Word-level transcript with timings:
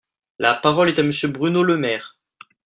La 0.39 0.55
parole 0.55 0.87
est 0.89 0.97
à 0.97 1.03
Monsieur 1.03 1.27
Bruno 1.27 1.61
Le 1.61 1.77
Maire. 1.77 2.17